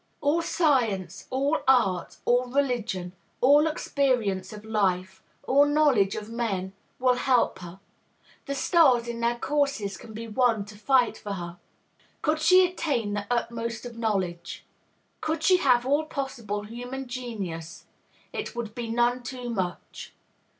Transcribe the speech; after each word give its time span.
All 0.19 0.41
science, 0.41 1.27
all 1.29 1.59
art, 1.67 2.17
all 2.25 2.47
religion, 2.47 3.13
all 3.39 3.67
experience 3.67 4.51
of 4.51 4.65
life, 4.65 5.21
all 5.43 5.65
knowledge 5.65 6.15
of 6.15 6.27
men 6.27 6.73
will 6.97 7.13
help 7.13 7.59
her; 7.59 7.79
the 8.47 8.55
stars 8.55 9.07
in 9.07 9.19
their 9.19 9.37
courses 9.37 9.97
can 9.97 10.11
be 10.11 10.27
won 10.27 10.65
to 10.65 10.75
fight 10.75 11.19
for 11.19 11.33
her. 11.33 11.59
Could 12.23 12.39
she 12.39 12.65
attain 12.65 13.13
the 13.13 13.27
utmost 13.29 13.85
of 13.85 13.95
knowledge, 13.95 14.65
could 15.21 15.43
she 15.43 15.57
have 15.57 15.85
all 15.85 16.05
possible 16.07 16.63
human 16.63 17.07
genius, 17.07 17.85
it 18.33 18.55
would 18.55 18.73
be 18.73 18.89
none 18.89 19.21
too 19.21 19.51
much. 19.51 20.13